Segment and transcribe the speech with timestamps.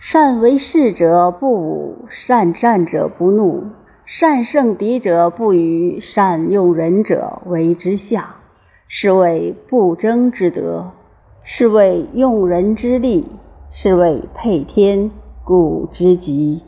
[0.00, 3.64] 善为士者不武，善战者不怒，
[4.06, 8.36] 善胜敌者不愚，善用人者为之下，
[8.86, 10.92] 是谓不争之德，
[11.42, 13.26] 是谓用人之力，
[13.72, 15.10] 是谓配天
[15.44, 16.62] 古之极。